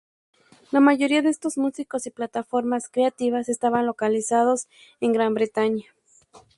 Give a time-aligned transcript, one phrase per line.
[0.71, 4.67] La mayoría de estos músicos y plataformas creativas estaban localizados
[4.99, 5.85] en Gran Bretaña.